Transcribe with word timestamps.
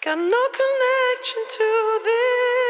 Got 0.00 0.16
no 0.16 0.48
connection 0.52 1.42
to 1.58 2.00
this 2.04 2.67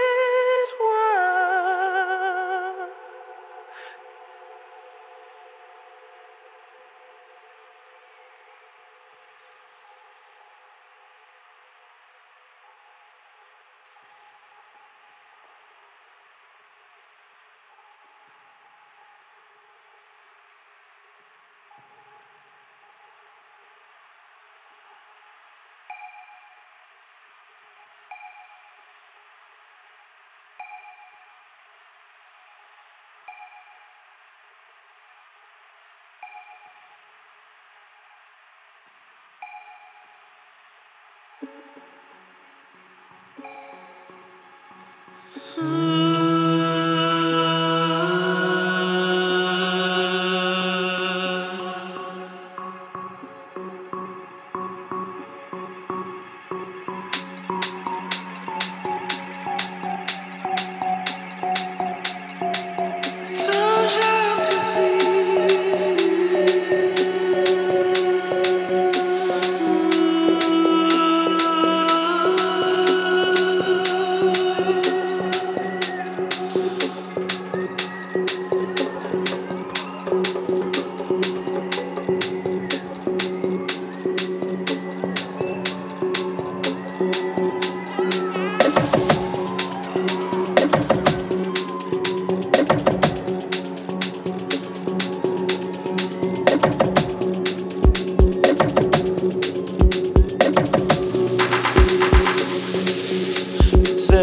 Can't 41.41 41.69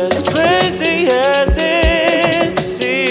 as 0.06 0.22
crazy 0.22 1.08
as 1.08 1.58
it 1.58 2.60
seems. 2.60 3.06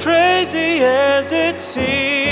Crazy 0.00 0.84
as 0.84 1.32
it 1.32 1.60
seems. 1.60 2.31